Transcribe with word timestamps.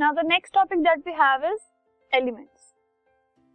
Now 0.00 0.12
the 0.12 0.20
next 0.26 0.54
topic 0.54 0.78
that 0.78 0.98
we 1.06 1.12
have 1.12 1.44
is 1.44 1.60
elements 2.12 2.72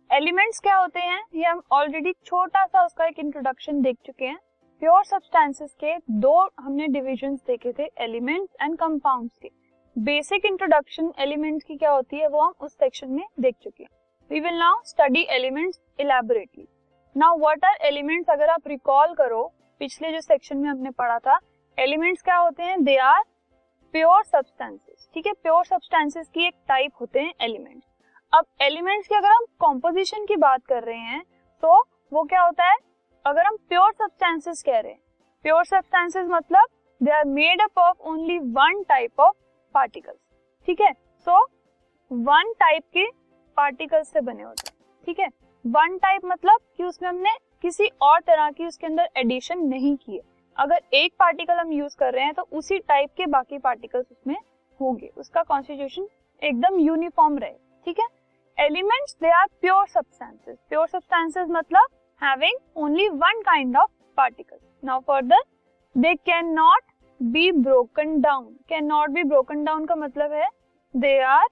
elements 0.10 0.60
क्या 0.60 0.76
होते 0.76 1.00
हैं? 1.00 1.24
ये 1.36 1.46
हम 1.46 1.62
ऑलरेडी 1.74 2.12
छोटा 2.26 2.66
सा 2.66 2.84
उसका 2.86 3.06
एक 3.06 3.20
इंट्रोडक्शन 3.20 3.82
देख 3.82 3.98
चुके 4.06 4.26
हैं। 4.26 4.38
प्योर 4.82 5.06
सब्सटेंसेस 5.06 5.74
के 5.80 5.96
दो 6.20 6.36
हमने 6.60 6.88
डिविजन्स 6.88 7.40
देखे 7.48 7.74
थे 7.80 7.90
एलिमेंट्स 8.04 8.56
एंड 8.62 8.78
कंपाउंड्स 8.78 9.38
के। 9.38 9.50
बेसिक 9.96 10.46
इंट्रोडक्शन 10.46 11.12
एलिमेंट्स 11.20 11.66
की 11.66 11.78
क्या 11.78 11.92
होती 11.92 12.20
है, 12.20 12.28
वो 12.28 12.42
हम 12.42 12.54
उस 12.60 12.74
सेक्शन 12.74 13.12
में 13.12 13.26
देख 13.40 13.56
चुके 13.64 13.84
हैं। 13.84 13.90
We 14.32 14.40
will 14.40 14.60
now 14.60 14.82
study 14.86 15.28
elements 15.32 15.82
elaborately 16.00 16.68
now 17.16 17.40
what 17.40 17.66
are 17.66 17.86
elements 17.88 18.30
अगर 18.30 18.50
आप 18.50 18.68
रिकॉल 18.68 19.14
करो, 19.14 19.44
पिछले 19.82 20.12
जो 20.12 20.22
सेक्शन 20.22 20.58
में 20.58 20.70
हमने 20.70 20.92
पढ़ा 20.92 21.20
था 21.20 21.40
एलिमेंट्स 21.78 22.22
क्या 22.22 22.38
होते 22.38 22.64
हैं? 22.64 22.84
दे 22.84 22.98
आर 22.98 23.24
प्योर 23.96 24.24
सब्सटेंसेस 24.24 25.08
ठीक 25.14 25.28
है? 25.28 25.32
प्योर 25.34 25.66
सब्सटेंसेस 25.66 26.28
की 26.28 26.46
एक 26.48 26.54
टाइप 26.68 26.92
होते 27.02 27.20
हैं 27.20 27.34
एलिमेंट्स 27.42 27.86
अब 28.34 28.46
एलिमेंट्स 28.62 29.08
की 29.08 29.16
अगर 29.16 29.32
हम 29.32 29.46
कॉम्पोजिशन 29.60 30.26
की 30.26 30.36
बात 30.36 30.66
कर 30.66 30.84
रहे 30.84 30.98
हैं 30.98 31.22
तो 31.64 31.78
वो 32.14 32.24
क्या 32.24 32.42
होता 32.42 32.66
है? 32.66 32.76
अगर 33.26 33.46
हम 33.46 33.58
प्योर 33.70 33.92
सब्सटेंसेस 33.94 34.64
कह 34.64 34.80
रहे 34.80 34.92
हैं 34.92 35.00
प्योर 35.46 35.66
सब्सटेंसेस 35.66 36.28
मतलब 36.32 36.68
they 37.02 37.12
are 37.12 37.24
made 37.28 37.62
up 37.62 37.80
of 37.80 38.10
only 38.10 38.38
one 38.40 38.84
type 38.90 39.20
of 39.20 39.36
particles 39.76 40.20
ठीक 40.68 40.82
है? 40.82 40.92
सो 40.92 41.42
वन 42.12 42.54
टाइप 42.60 42.84
के 42.94 43.10
पार्टिकल्स 43.58 44.12
से 44.14 44.22
बने 44.22 44.44
होते 44.44 44.70
हैं, 44.70 44.78
ठीक 45.08 45.20
है? 45.20 45.30
वन 45.66 45.98
टाइप 45.98 46.26
मतलब 46.26 46.60
कि 46.78 46.84
उसमें 46.84 47.10
हमने 47.10 47.38
किसी 47.62 47.90
और 48.02 48.20
तरह 48.22 48.52
की 48.52 48.66
उसके 48.66 48.88
अंदर 48.88 49.10
एडिशन 49.18 49.68
नहीं 49.68 49.96
की 49.98 50.16
है 50.16 50.35
अगर 50.58 50.82
एक 50.94 51.14
पार्टिकल 51.20 51.54
हम 51.54 51.72
यूज़ 51.72 51.96
कर 52.00 52.14
रहे 52.14 52.24
हैं 52.24 52.34
तो 52.34 52.48
उसी 52.54 52.78
टाइप 52.80 53.10
के 53.18 53.26
बाकी 53.28 53.58
पार्टिकल्स 53.60 54.06
उसमें 54.12 54.36
होंगे। 54.80 55.10
उसका 55.18 55.44
कॉन्स्टिट्यूशन 55.44 56.08
एकदम 56.42 56.80
यूनिफॉर्म 56.80 57.38
रहे, 57.38 57.54
ठीक 57.88 58.00
है? 58.00 58.08
Elements 58.58 59.16
they 59.22 59.30
are 59.32 59.46
pure 59.62 59.88
substances 59.88 60.58
pure 60.70 60.88
substances 60.88 61.48
मतलब 61.52 61.88
having 62.22 62.60
only 62.78 63.08
one 63.10 63.42
kind 63.42 63.78
of 63.78 63.92
particle 64.18 64.58
now 64.84 65.00
further 65.08 65.44
they 65.96 66.14
can 66.16 66.54
not 66.54 66.84
be 67.22 67.52
broken 67.54 68.20
down 68.22 68.46
can 68.70 68.86
not 68.86 69.10
be 69.10 69.24
broken 69.24 69.64
down 69.64 69.86
का 69.86 69.96
मतलब 69.98 70.32
है 70.34 70.48
दे 70.94 71.20
आर 71.24 71.48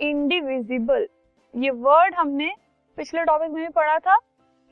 इंडिविजिबल 0.00 1.06
ये 1.54 1.70
word 1.70 2.14
हमने 2.14 2.52
पिछले 2.98 3.24
टॉपिक 3.24 3.50
में 3.50 3.62
भी 3.62 3.68
पढ़ा 3.70 3.98
था। 3.98 4.16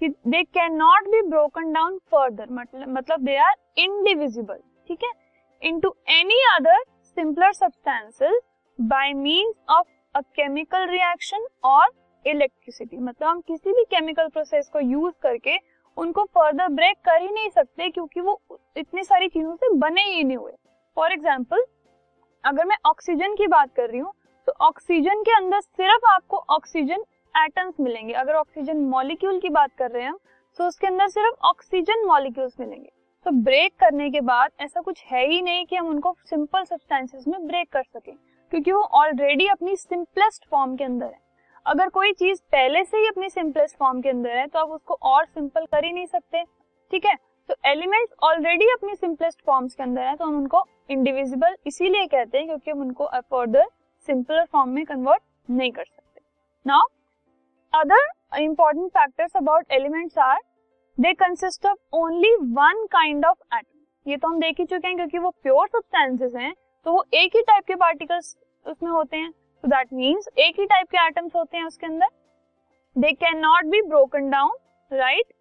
कि 0.01 0.09
they 0.09 0.43
can 0.45 0.75
not 0.77 1.09
be 1.11 1.21
broken 1.29 1.73
down 1.73 1.99
further 2.13 2.51
मतलब 2.89 3.25
दे 3.25 3.37
आर 3.39 3.55
इंडिविजिबल 3.79 4.59
ठीक 4.89 5.05
है? 5.05 5.11
Into 5.63 5.95
any 6.11 6.39
other 6.51 6.83
simpler 7.17 7.53
substances 7.53 8.41
by 8.79 9.13
means 9.15 9.55
of 9.71 9.87
a 10.15 10.21
chemical 10.37 10.87
reaction 10.89 11.47
और 11.65 11.89
इलेक्ट्रिसिटी 12.27 12.97
मतलब 12.99 13.29
हम 13.29 13.41
किसी 13.41 13.73
भी 13.73 13.85
केमिकल 13.91 14.29
प्रोसेस 14.29 14.69
को 14.73 14.81
यूज़ 14.81 15.15
करके 15.23 15.57
उनको 15.97 16.25
फर्दर 16.35 16.69
ब्रेक 16.71 16.97
कर 17.05 17.21
ही 17.23 17.29
नहीं 17.29 17.51
सकते 17.51 17.89
क्योंकि 17.91 18.21
वो 18.21 18.41
इतनी 18.77 19.05
सारी 19.05 19.29
चीज़ों 19.29 19.55
से 19.55 19.69
बने 19.77 20.03
ही 20.05 20.25
नहीं 20.25 20.37
हुए। 20.37 20.53
फॉर 20.97 21.13
एग्ज़ाम्पल 21.13 21.65
अगर 22.45 22.65
मैं 22.67 22.77
ऑक्सीजन 22.87 23.35
की 23.35 23.47
बात 23.49 23.75
कर 23.77 23.89
रही 23.91 24.01
हूँ 24.01 24.13
तो 24.49 24.53
ऑक्सीजन 24.67 25.23
के 25.23 25.37
अंदर 25.37 25.61
सिर्फ़ 25.61 26.07
आपको 26.11 26.37
ऑक्सीजन 26.51 27.05
एटम्स 27.35 27.75
मिलेंगे। 27.81 28.13
अगर 28.15 28.35
ऑक्सीजन 28.35 28.81
मॉलिक्यूल 28.87 29.39
की 29.41 29.49
बात 29.51 29.71
कर 29.79 29.91
रहे 29.91 30.03
हैं 30.03 30.11
हम 30.11 30.19
तो 30.59 30.67
उसके 30.67 30.87
अंदर 30.87 31.09
सिर्फ़ 31.09 31.47
ऑक्सीजन 31.47 32.07
मॉलिक्यूल्स 32.07 32.61
मिलेंगे। 32.61 32.91
तो 33.27 33.31
ब्रेक 33.43 33.73
करने 33.81 34.09
के 34.11 34.21
बाद 34.23 34.51
ऐसा 34.61 34.81
कुछ 34.81 35.05
है 35.07 35.27
ही 35.27 35.41
नहीं 35.43 35.65
कि 35.67 35.77
हम 35.77 35.89
उनको 35.89 36.15
सिंपल 36.25 36.65
सब्सटेंसेस 36.65 37.27
में 37.29 37.47
ब्रेक 37.47 37.69
कर 37.73 37.83
सकें, 37.85 38.15
क्योंकि 38.53 38.73
वो 38.73 38.81
ऑलरेडी 38.81 39.47
अपनी 39.49 39.77
सिंपलेस्ट 39.79 40.49
फॉर्म 40.51 40.77
के 40.77 40.85
अंदर 40.85 41.07
है। 41.07 41.19
अगर 41.67 41.89
कोई 41.91 42.13
चीज़ 42.15 42.41
पहले 42.53 42.85
से 42.85 42.99
ही 42.99 43.07
अपनी 43.07 43.29
सिंपलेस्ट 43.31 43.77
फॉर्म 43.79 44.01
के 44.01 44.09
अंदर 44.09 44.37
है 44.37 44.47
तो 44.47 44.59
आप 44.59 44.71
उसको 44.71 44.95
और 45.05 45.25
सिंपल 45.25 45.67
कर 45.67 45.85
ही 45.85 45.93
नहीं 45.93 46.07
सकते, 46.07 46.43
ठीक 46.91 47.07
है? 47.07 47.15
तो 47.49 47.55
एलिमेंट्स 47.67 48.15
ऑलरेडी 48.23 48.71
अपनी 48.73 48.95
सिंपलेस्ट 48.95 49.45
फॉर्म्स 49.47 49.75
के 49.75 49.83
अंदर 49.83 50.03
है 50.03 50.15
तो 50.17 50.25
हम 50.25 50.37
उनको 50.37 50.65
इंडिविजिबल 50.91 51.57
इसीलिए 51.67 52.07
कहते 52.07 52.39
हैं, 52.39 52.47
क्योंकि 52.47 52.71
हम 52.71 52.81
उनको 52.81 53.09
फर्दर 53.21 53.69
सिंपलर 54.09 54.45
फॉर्म 54.45 54.71
में 54.71 54.85
कन्वर्ट 54.87 55.23
नहीं 55.49 55.71
कर 55.73 55.85
सकते। 55.85 56.21
Now 56.67 56.87
other 57.75 58.39
important 58.39 58.89
factors 58.91 59.37
about 59.37 59.73
elements 59.73 60.19
are 60.19 60.39
they 60.99 61.13
consist 61.15 61.67
of 61.67 61.97
only 61.97 62.35
one 62.55 62.85
kind 62.93 63.25
of 63.27 63.57
atom 63.57 64.11
ये 64.11 64.17
तो 64.17 64.29
हम 64.29 64.41
देख 64.41 64.61
ही 64.61 64.65
चुके 64.65 64.89
हैं 64.89 64.97
क्योंकि 64.97 65.19
वो 65.19 65.31
प्योर 65.43 65.69
सब्सटेंसेस 65.69 66.35
हैं 66.37 66.53
तो 66.87 66.93
वो 66.93 67.05
एक 67.15 67.37
ही 67.37 67.43
टाइप 67.43 67.65
के 67.67 67.75
पार्टिकल्स 67.75 68.35
उसमें 68.67 68.91
होते 68.91 69.17
हैं। 69.17 69.31
तो 69.31 69.69
दैट 69.69 69.93
मीन्स 69.93 70.29
एक 70.39 70.59
ही 70.61 70.67
टाइप 70.67 70.89
के 70.91 71.07
एटम्स 71.07 71.37
होते 71.37 71.57
हैं 71.57 71.65
उसके 71.65 71.87
अंदर। 71.87 72.09
They 72.97 73.13
can 73.13 73.39
not 73.39 73.71
be 73.71 73.83
broken 73.89 74.29
down 74.31 74.57
right 74.91 75.33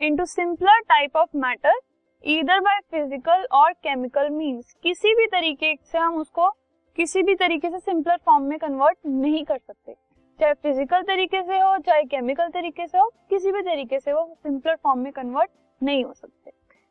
into 0.00 0.24
simpler 0.26 0.80
type 0.88 1.16
of 1.16 1.36
matter 1.36 1.80
either 2.24 2.60
by 2.60 2.80
physical 2.90 3.46
और 3.52 3.72
केमिकल 3.72 4.30
मींस 4.30 4.74
किसी 4.82 5.14
भी 5.14 5.26
तरीके 5.28 5.74
से 5.82 5.98
हम 5.98 6.20
उसको, 6.20 6.50
किसी 6.98 7.22
भी 7.22 7.34
तरीके 7.36 7.70
से 7.70 7.78
सिंपलर 7.80 8.16
फॉर्म 8.26 8.44
में 8.44 8.58
कन्वर्ट 8.58 8.98
नहीं 9.06 9.44
कर 9.44 9.58
सकते। 9.58 9.94
चाहे 10.40 10.54
फ़िज़िकल 10.54 11.02
तरीके 11.02 11.40
से 11.42 11.58
हो 11.58 11.76
चाहे 11.86 12.02
केमिकल 12.04 12.48
तरीके 12.50 12.86
से 12.86 12.98
हो 12.98 13.08
किसी 13.30 13.50
भी 13.52 13.60
तरीके 13.62 13.98
से 14.00 14.12
वो 14.12 14.22
सिंपलर 14.42 14.76
फॉर्म 14.76 15.00
में 15.00 15.10
कन्वर्ट 15.12 15.50
नहीं 15.80 16.04
हो 16.04 16.12
सकते। 16.12 16.50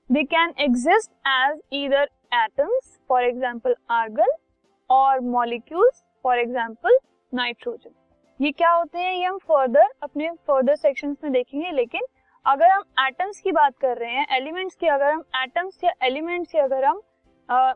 They 0.10 0.24
can 0.24 0.54
exist 0.60 1.12
as 1.28 1.60
either 1.74 2.10
atoms 2.34 2.98
for 3.10 3.24
example 3.24 3.76
argon 3.92 4.36
और 4.90 5.20
मॉलिक्यूल्स 5.22 6.04
फॉर 6.26 6.40
एग्ज़ाम्पल 6.40 6.98
नाइट्रोजन 7.34 7.92
ये 8.40 8.52
क्या 8.52 8.70
होते 8.72 9.00
हैं? 9.00 9.14
ये 9.14 9.26
हम 9.26 9.38
फर्दर 9.40 9.88
अपने 10.04 10.30
फर्दर 10.48 10.76
सेक्शंस 10.76 11.18
में 11.24 11.32
देखेंगे 11.34 11.72
लेकिन 11.72 12.06
अगर 12.46 12.70
हम 12.72 12.84
एटम्स 13.00 13.40
की 13.42 13.52
बात 13.52 13.78
कर 13.78 13.98
रहे 13.98 14.12
हैं 14.12 14.26
एलिमेंट्स 14.36 14.76
की 14.76 14.88
अगर 14.88 15.12
हम 15.12 15.24
एटम्स 15.44 15.84
या 15.84 15.94
एलिमेंट्स 16.04 16.52
की 16.52 16.60
अगर 16.60 16.86
हम 16.86 17.02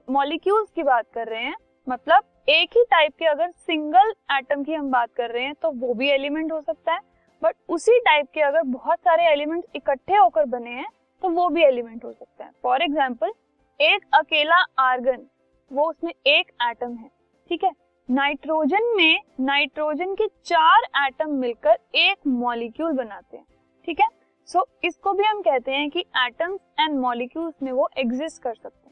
मॉलिक्यूल्स 0.09 0.67
uh, 0.67 0.75
की 0.75 0.83
बात 0.83 1.05
कर 1.13 1.27
रहे 1.27 1.43
हैं 1.43 1.55
मतलब 1.87 2.23
एक 2.47 2.69
ही 2.77 2.83
टाइप 2.83 3.13
के 3.19 3.25
अगर 3.25 3.51
सिंगल 3.51 4.11
एटम 4.31 4.63
की 4.63 4.73
हम 4.73 4.89
बात 4.91 5.09
कर 5.17 5.29
रहे 5.31 5.43
हैं 5.43 5.53
तो 5.61 5.69
वो 5.71 5.93
भी 5.93 6.09
एलिमेंट 6.09 6.51
हो 6.51 6.59
सकता 6.61 6.93
है 6.93 6.99
बट 7.41 7.55
उसी 7.69 7.99
टाइप 7.99 8.27
के 8.33 8.41
अगर 8.41 8.63
बहुत 8.63 8.99
सारे 8.99 9.27
एलिमेंट 9.27 9.63
इकट्ठे 9.75 10.15
होकर 10.15 10.45
बने 10.45 10.69
हैं 10.71 10.87
तो 11.21 11.29
वो 11.29 11.47
भी 11.49 11.63
एलिमेंट 11.63 12.03
हो 12.05 12.11
सकता 12.11 12.43
है। 12.45 12.51
फॉर 12.63 12.81
एग्ज़ाम्पल 12.81 13.31
एक 13.79 14.05
अकेला 14.13 14.57
आर्गन 14.79 15.25
वो 15.71 15.89
उसमें 15.89 16.11
एक 16.11 16.51
एटम 16.63 16.95
है 16.95 17.09
ठीक 17.49 17.63
है? 17.63 17.71
नाइट्रोजन 18.09 18.93
में 18.95 19.19
नाइट्रोजन 19.41 20.13
के 20.13 20.27
चार 20.45 20.87
एटम 21.05 21.33
मिलकर 21.35 21.77
एक 21.97 22.27
मॉलिक्यूल 22.27 22.91
बनाते 22.93 23.37
हैं 23.37 23.45
ठीक 23.87 23.99
है? 23.99 24.07
सो 24.49 24.59
so, 24.59 24.65
इसको 24.85 25.13
भी 25.13 25.23
हम 25.23 25.41
कहते 25.41 25.71
हैं 25.71 25.89
कि 25.89 25.99
एटम्स 25.99 26.59
एंड 26.79 26.99
मॉलिक्यूल्स 26.99 27.53
में 27.63 27.71
वो 27.71 27.89
एग्जिस्ट 27.97 28.41
कर 28.43 28.53
सकते 28.53 28.77
हैं। 28.77 28.82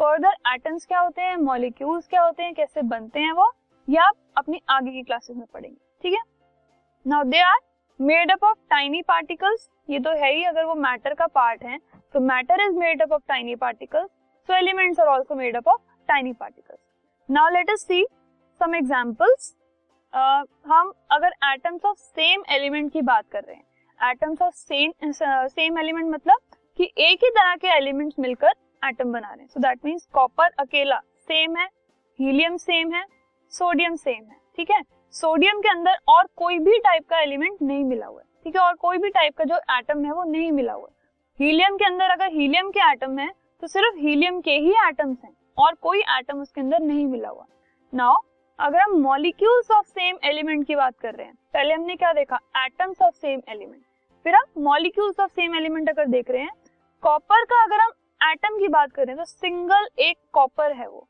फर्दर 0.00 0.36
एटम्स 0.54 0.86
क्या 0.86 1.00
होते 1.00 1.22
हैं? 1.22 1.36
मॉलिक्यूल्स 1.38 2.06
क्या 2.08 2.22
होते 2.22 2.42
हैं? 2.42 2.54
कैसे 2.54 2.82
बनते 2.84 3.20
हैं 3.20 3.32
वो? 3.32 3.50
ये 3.88 3.98
आप 3.98 4.14
अपनी 4.36 4.60
आगे 4.70 4.90
की 4.90 5.02
क्लासेस 5.02 5.36
में 5.36 5.46
पढ़ेंगे, 5.46 5.76
ठीक 6.02 6.14
है? 6.14 6.20
Now 7.06 7.24
they 7.24 7.40
are 7.42 7.58
made 8.00 8.30
up 8.32 8.44
of 8.44 8.58
tiny 8.70 9.02
particles 9.02 9.68
ये 9.88 9.98
तो 10.00 10.10
है 10.18 10.32
ही, 10.32 10.44
अगर 10.44 10.64
वो 10.64 10.74
मैटर 10.76 11.14
का 11.14 11.26
पार्ट 11.28 11.62
है 11.64 11.78
तो 12.14 12.20
matter 12.20 12.60
is 12.60 12.76
made 12.78 13.02
up 13.02 13.12
of 13.12 13.22
tiny 13.28 13.54
particles 13.56 14.08
so 14.48 14.54
elements 14.54 15.00
are 15.00 15.08
also 15.08 15.34
made 15.34 15.56
up 15.56 15.68
of 15.68 15.80
tiny 16.08 16.32
particles 16.32 16.78
now 17.28 17.48
let 17.50 17.70
us 17.70 17.86
see 17.88 18.04
some 18.60 18.74
examples 18.74 19.54
हम 20.66 20.92
अगर 21.12 21.34
एटम्स 21.44 21.84
ऑफ़ 21.84 21.98
सेम 21.98 22.42
एलिमेंट 22.52 22.92
की 22.92 23.02
बात 23.02 23.24
कर 23.32 23.42
रहे 23.42 23.56
हैं 23.56 24.10
atoms 24.10 24.42
of 24.42 24.54
same 24.56 24.92
same 25.12 25.78
element 25.78 26.10
मतलब 26.10 26.40
कि 26.78 26.92
एक 27.00 27.24
ही 27.24 27.30
तरह 27.30 27.54
के 27.56 27.68
एलिमेंट्स 27.76 28.18
मिलकर 28.18 28.52
एटम 28.84 29.12
बना 29.12 29.28
रहे 29.28 29.40
हैं 29.40 29.48
सो 29.48 29.60
दैट 29.60 29.84
मीन्स 29.84 30.06
कॉपर 30.14 30.50
अकेला 30.58 30.98
सेम 31.28 31.56
है 31.56 31.68
हीलियम 32.18 32.56
सेम 32.58 32.92
है 32.94 33.04
सोडियम 33.52 33.94
सेम 33.96 34.24
है 34.24 34.36
ठीक 34.56 34.70
है? 34.70 34.82
सोडियम 35.14 35.60
के 35.60 35.68
अंदर 35.68 35.96
और 36.08 36.26
कोई 36.36 36.58
भी 36.58 36.78
टाइप 36.80 37.04
का 37.10 37.20
एलिमेंट 37.20 37.62
नहीं 37.62 37.84
मिला 37.84 38.06
हुआ 38.06 38.20
है। 38.20 38.26
ठीक 38.44 38.56
है? 38.56 38.62
और 38.62 38.74
कोई 38.74 38.98
भी 38.98 39.08
टाइप 39.10 39.36
का 39.36 39.44
जो 39.44 39.56
एटम 39.70 40.04
है, 40.04 40.12
वो 40.12 40.24
नहीं 40.24 40.50
मिला 40.52 40.72
हुआ 40.72 40.88
है। 40.88 40.92
हीलियम 41.40 41.76
के 41.76 41.84
अंदर 41.84 42.10
अगर 42.10 42.32
हीलियम 42.32 42.70
के 42.70 42.90
एटम 42.90 43.18
है 43.18 43.28
तो 43.62 43.66
सिर्फ़ 43.68 43.96
हीलियम 43.98 44.40
के 44.40 44.52
ही 44.52 44.72
एटम्स 44.86 45.18
हैं 45.24 45.34
और 45.58 45.74
कोई 45.82 46.00
एटम 46.10 46.40
उसके 46.40 46.60
अंदर 46.60 46.80
नहीं 46.80 47.06
मिला 47.06 47.28
हुआ 47.28 47.46
नाउ 47.92 48.20
अगर 48.58 48.78
हम 48.78 48.92
मॉलिक्यूल्स 49.02 49.70
ऑफ़ 49.70 49.86
सेम 49.88 50.18
एलिमेंट 50.24 50.66
की 50.66 50.74
बात 50.76 50.98
कर 50.98 51.14
रहे 51.14 51.26
हैं, 51.26 51.34
पहले 51.54 51.74
हमने 51.74 51.96
क्या 51.96 52.12
देखा? 52.12 52.38
एटम्स 52.56 53.02
ऑफ़ 53.02 53.14
सेम 53.16 53.40
एलिमेंट 53.48 53.82
फिर 54.26 54.34
हम 54.34 54.62
मॉलिक्यूल्स 54.64 55.20
ऑफ़ 55.20 55.30
सेम 55.32 55.56
एलिमेंट 55.56 55.88
अगर 55.88 56.06
देख 56.08 56.30
रहे 56.30 56.42
हैं 56.42 56.52
कॉपर 57.02 57.44
का 57.44 57.62
अगर 57.64 57.80
हम 57.80 57.90
एटम 58.24 58.58
की 58.58 58.68
बात 58.68 58.92
करें 58.92 59.16
तो 59.16 59.24
सिंगल 59.24 59.86
एक 60.00 60.16
कॉपर 60.32 60.72
है 60.72 60.86
वो। 60.88 61.06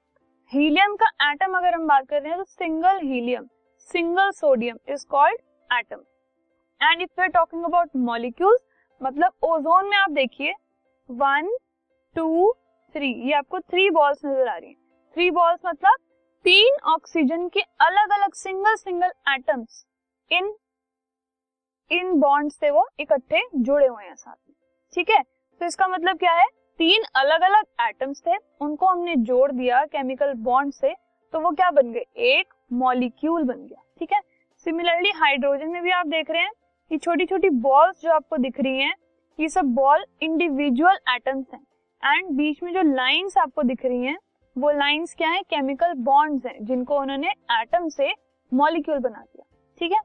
हीलियम 0.53 0.95
का 0.97 1.07
एटम 1.31 1.57
अगर 1.57 1.75
हम 1.75 1.87
बात 1.89 2.07
कर 2.09 2.21
रहे 2.23 2.31
हैं 2.31 2.39
तो 2.39 2.45
single 2.45 2.99
helium 3.03 3.47
single 3.89 4.31
sodium 4.33 4.79
is 4.89 5.05
called 5.11 5.41
atom 5.71 6.01
and 6.81 7.03
if 7.03 7.11
we 7.11 7.23
are 7.23 7.29
talking 7.31 7.65
about 7.65 7.91
molecules 8.07 8.61
मतलब 9.01 9.33
ओजोन 9.43 9.89
में 9.89 9.97
आप 9.97 10.11
देखिए 10.13 10.55
वन 11.11 11.51
टू 12.17 12.53
थ्री 12.95 13.13
ये 13.29 13.33
आपको 13.35 13.61
थ्री 13.61 13.89
बॉल्स 13.91 14.25
नज़र 14.25 14.49
आ 14.49 14.57
रही 14.57 14.69
है। 14.69 14.77
थ्री 15.17 15.31
बॉल्स 15.31 15.61
मतलब 15.67 15.99
तीन 16.45 16.77
ऑक्सीजन 16.87 17.49
के 17.49 17.61
अलग 17.83 18.13
अलग 18.13 18.35
सिंगल 18.35 18.75
सिंगल 18.77 19.13
एटम्स 19.35 19.85
इन 20.31 20.55
इन 21.91 22.13
बॉन्ड 22.21 22.53
से 22.53 22.71
वो 22.71 22.87
इकट्ठे 23.01 23.43
जुड़े 23.57 23.87
हुए 23.87 24.05
हैं 24.05 24.15
साथ 24.15 24.37
में। 24.39 24.55
ठीक 24.95 25.11
है? 25.11 25.23
तो 25.23 25.67
इसका 25.67 25.89
मतलब 25.89 26.19
क्या 26.19 26.33
है? 26.33 26.47
तीन 26.81 27.03
अलग 27.17 27.43
अलग 27.43 27.65
एटम्स 27.81 28.23
थे, 28.26 28.37
उनको 28.61 28.87
हमने 28.87 29.15
जोड़ 29.19 29.50
दिया 29.53 29.85
केमिकल 29.87 30.32
बॉन्ड 30.35 30.73
से 30.73 30.94
तो 31.35 31.41
वो 31.41 31.50
क्या 31.50 31.71
बन 31.71 31.93
गए? 31.93 32.05
एक 32.17 32.55
मॉलिक्यूल 32.73 33.43
बन 33.43 33.56
गया, 33.59 33.82
ठीक 33.99 34.12
है? 34.12 34.21
सिमिलरली 34.67 35.11
हाइड्रोजन 35.17 35.69
में 35.69 35.82
भी 35.82 35.91
आप 35.91 36.06
देख 36.06 36.31
रहे 36.31 36.43
हैं 36.43 36.50
ये 36.91 36.99
छोटी 36.99 37.26
छोटी 37.26 37.50
बॉल्स 37.50 38.03
जो 38.03 38.12
आपको 38.12 38.37
दिख 38.37 38.61
रही 38.61 38.79
हैं, 38.79 38.94
ये 39.38 39.49
सब 39.49 39.75
बॉल 39.75 40.05
इंडिविजुअल 40.23 40.99
एटम्स 41.15 41.47
हैं। 41.55 41.61
एंड 42.03 42.31
बीच 42.37 42.62
में 42.62 42.73
जो 42.73 42.82
लाइंस 42.85 43.38
आपको 43.38 43.62
दिख 43.62 43.85
रही 43.85 44.03
हैं, 44.03 44.17
वो 44.56 44.70
लाइंस 44.70 45.15
क्या 45.15 45.31
है? 45.31 45.43
केमिकल 45.43 45.93
बॉन्ड्स 46.05 46.47
हैं, 46.47 46.65
जिनको 46.65 46.99
उन्होंने 47.00 47.31
एटम 47.53 47.88
से 47.88 48.12
मॉलिक्यूल 48.53 48.99
बना 48.99 49.20
दिया, 49.20 49.44
ठीक 49.81 49.93
है? 49.93 50.00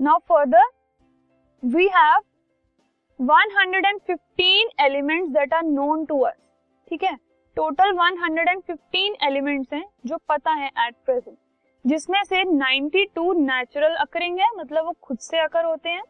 Now 0.00 0.18
further 0.28 0.70
we 1.62 1.88
have 1.94 2.20
115 3.22 4.70
elements 4.80 5.28
that 5.32 5.52
are 5.54 5.62
known 5.64 6.04
to 6.04 6.18
us 6.20 6.34
ठीक 6.90 7.02
है? 7.04 7.14
टोटल 7.56 7.92
115 7.92 9.16
एलिमेंट्स 9.22 9.72
हैं 9.72 9.84
जो 10.06 10.16
पता 10.28 10.52
है 10.52 10.70
एट 10.78 10.94
प्रेजेंट 11.04 11.36
जिसमें 11.84 12.22
से 12.24 12.42
92 12.44 13.34
नेचुरल 13.36 13.94
अकरिंग 13.96 14.38
है 14.38 14.48
मतलब 14.56 14.84
वो 14.84 14.94
खुद 15.02 15.18
से 15.18 15.38
अकर 15.38 15.64
होते 15.64 15.88
हैं। 15.88 16.02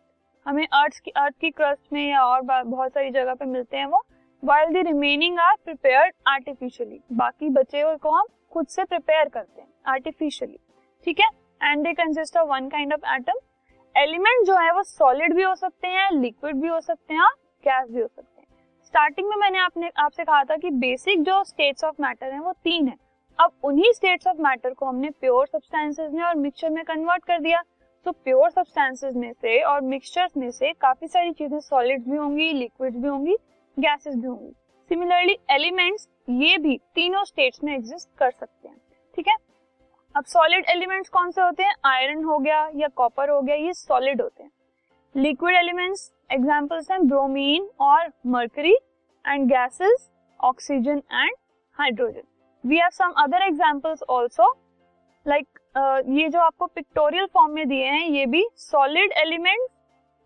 हमें 0.47 0.67
अर्थ 0.67 0.99
की 1.05 1.11
अर्थ 1.11 1.35
की 1.41 1.51
क्रस्ट 1.51 1.93
में 1.93 2.09
या 2.11 2.25
और 2.25 2.41
बहुत 2.43 2.93
सारी 2.93 3.11
जगह 3.11 3.35
पे 3.35 3.45
मिलते 3.45 3.77
हैं 3.77 3.87
वो। 3.87 4.03
While 4.43 4.73
the 4.73 4.87
remaining 4.87 5.39
are 5.41 5.55
prepared 5.65 6.15
artificially 6.29 7.01
बाकी 7.13 7.49
बचे 7.51 7.81
हुए 7.81 7.97
को 7.97 8.11
हम 8.11 8.27
खुद 8.53 8.67
से 8.67 8.85
प्रिपेयर 8.85 9.29
करते 9.29 9.61
हैं 9.61 9.69
आर्टिफिशियली 9.87 10.59
ठीक 11.07 11.21
है? 11.21 11.29
And 11.61 11.85
they 11.85 11.93
consist 11.95 12.37
of 12.37 12.49
one 12.49 12.69
kind 12.69 12.93
of 12.93 13.15
atom 13.15 13.47
element 13.97 14.47
जो 14.47 14.57
है 14.57 14.73
वो 14.73 14.83
सॉलिड 14.83 15.35
भी 15.35 15.43
हो 15.43 15.55
सकते 15.55 15.89
हैं, 15.89 16.11
लिक्विड 16.11 16.57
भी 16.57 16.69
हो 16.69 16.81
सकते 16.81 17.15
हैं 17.15 17.21
और 17.21 17.35
गैस 17.65 17.91
भी 17.91 18.01
हो 18.01 18.07
सकते 18.07 18.41
हैं। 18.41 18.47
स्टार्टिंग 18.85 19.29
में 19.29 19.37
मैंने 19.37 19.59
आपने, 19.59 19.91
आपसे 19.97 20.25
कहा 20.25 20.45
था 20.45 20.57
कि 20.57 20.71
बेसिक 20.71 21.23
जो 21.23 21.45
स्टेट्स 21.45 21.85
ऑफ़ 21.85 22.03
मैटर 22.03 22.33
है 22.33 22.41
वो 22.41 22.53
तीन 22.53 22.89
है। 22.89 22.97
अब 23.39 23.53
उन्हीं 23.65 23.93
स्टेट्स 23.93 24.27
ऑफ़ 24.27 24.37
मैटर 24.37 24.75
को 24.75 24.87
हमने 24.87 25.11
प्योर 25.11 25.47
सब्सटेंसेस 25.47 26.11
में 26.13 26.23
और 26.23 26.35
मिक्सचर 26.35 26.71
में 26.71 26.85
कन्वर्ट 26.85 27.25
कर 27.25 27.39
दिया। 27.39 27.63
तो 28.07 28.13
प्योर 28.13 28.51
सब्सटेंसेस 28.51 29.15
में 29.15 29.33
से 29.33 29.63
और 29.63 29.81
मिक्सचर्स 29.81 30.37
में 30.37 30.51
से 30.51 30.73
काफ़ी 30.73 31.09
सारी 31.09 31.33
चीज़ें 31.33 31.61
सॉलिड 31.61 32.05
भी 32.05 32.17
होंगी 32.17 32.53
लिक्विड 32.53 32.97
भी 32.97 33.09
होंगी 33.09 33.37
गैसेस 33.79 34.15
भी 34.15 34.27
होंगी। 34.27 34.53
सिमिलरली 34.91 35.39
एलिमेंट्स 35.51 36.09
ये 36.31 36.59
भी 36.59 36.81
तीनों 36.95 37.25
स्टेट्स 37.25 37.65
में 37.65 37.75
एग्जिस्ट 37.75 38.09
कर 38.19 38.31
सकते 38.31 38.69
हैं 38.69 38.75
है। 38.75 38.82
अब 40.15 40.25
सॉलिड 40.25 40.65
एलिमेंट्स 40.69 41.09
कौन 41.11 41.31
से 41.31 41.41
होते 41.41 41.63
हैं? 41.63 41.75
आयरन 41.87 42.25
हो 42.25 42.39
गया 42.39 42.69
या 42.77 42.89
कॉपर 42.89 43.31
हो 43.31 43.41
गया, 43.43 43.55
ये 43.57 43.73
सॉलिड 43.75 44.21
होते 44.23 44.43
हैं। 44.43 44.51
लिक्विड 45.15 45.55
एलिमेंट्स 45.57 46.11
एग्जांपल्स 46.33 46.91
हैं 46.91 47.07
ब्रोमीन 47.09 47.69
और 47.81 48.11
mercury 48.27 48.75
and 49.25 49.47
gases 49.49 50.11
oxygen 50.41 51.03
and 51.13 51.35
hydrogen 51.79 52.23
we 52.65 52.79
have 52.79 52.91
some 52.91 53.13
other 53.19 53.43
examples 53.43 54.03
also 54.11 54.51
like 55.27 55.59
ये 56.11 56.29
जो 56.29 56.41
आपको 56.41 56.67
पिक्टोरियल 56.67 57.27
फॉर्म 57.35 57.53
में 57.55 57.69
दिए 57.69 57.87
हैं, 57.87 58.07
ये 58.07 58.27
भी 58.27 58.47
solid 58.57 59.13
elements 59.19 59.69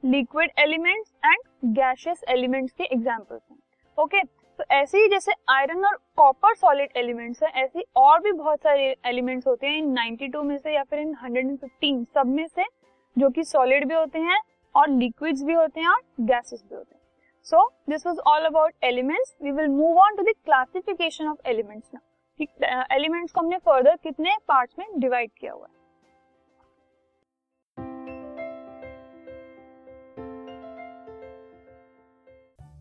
liquid 0.02 0.50
elements 0.58 1.12
and 1.24 1.74
gaseous 1.74 2.24
elements 2.28 2.72
के 2.72 2.84
एग्जाम्पल्स 2.84 3.42
हैं। 3.50 3.58
ओके 3.98 4.22
तो 4.22 4.45
ऐसे 4.70 4.98
ही 4.98 5.08
जैसे 5.08 5.32
आयरन 5.48 5.84
और 5.84 5.96
कॉपर 6.16 6.54
सॉलिड 6.54 6.96
एलिमेंट्स 6.96 7.42
हैं, 7.42 7.50
ऐसे 7.52 7.84
और 7.96 8.20
भी 8.20 8.32
बहुत 8.32 8.58
सारे 8.58 8.94
एलिमेंट्स 9.06 9.46
होते 9.46 9.66
हैं, 9.66 9.76
इन 9.78 9.92
92 9.92 10.42
में 10.42 10.56
से 10.58 10.74
या 10.74 10.82
फिर 10.82 10.98
इन 10.98 11.14
115 11.14 12.04
सब 12.14 12.26
में 12.26 12.46
से, 12.46 12.64
जो 13.16 13.30
कि 13.30 13.44
सॉलिड 13.44 13.86
भी 13.88 13.94
होते 13.94 14.18
हैं 14.18 14.40
और 14.74 14.88
लिक्विड्स 14.90 15.42
भी 15.42 15.52
होते 15.52 15.80
हैं 15.80 15.88
और 15.88 16.00
गैसेस 16.22 16.64
भी 16.68 16.74
होते 16.74 16.94
हैं। 16.94 17.00
So 17.46 17.66
this 17.90 18.06
was 18.06 18.18
all 18.26 18.44
about 18.44 18.72
elements 18.84 19.36
we 19.42 19.50
will 19.52 19.68
move 19.68 19.98
on 19.98 20.16
to 20.16 20.22
the 20.22 20.34
classification 20.44 21.28
of 21.28 21.48
elements 21.48 21.90
now 21.94 22.84
elements 22.92 23.32
को 23.32 23.40
हमने 23.40 23.58
फर्दर 23.58 23.96
कितने 23.96 24.36
पार्ट्स 24.48 24.78
में 24.78 24.86
डिवाइड 24.96 25.30
किया 25.38 25.52
हुआ 25.52 25.66
है? 25.66 25.74